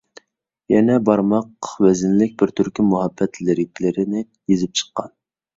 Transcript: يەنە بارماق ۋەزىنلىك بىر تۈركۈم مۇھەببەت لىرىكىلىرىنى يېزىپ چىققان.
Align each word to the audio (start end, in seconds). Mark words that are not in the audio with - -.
يەنە 0.73 0.95
بارماق 1.09 1.69
ۋەزىنلىك 1.87 2.33
بىر 2.43 2.53
تۈركۈم 2.61 2.89
مۇھەببەت 2.95 3.41
لىرىكىلىرىنى 3.49 4.25
يېزىپ 4.55 4.79
چىققان. 4.83 5.17